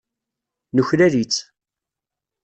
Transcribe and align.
Nuklal-itt. 0.75 1.37